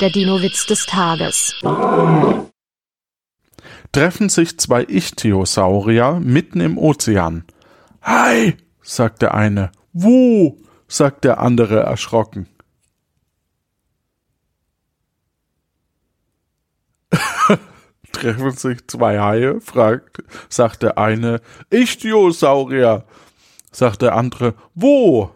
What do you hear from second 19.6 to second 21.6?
fragt, sagt der eine.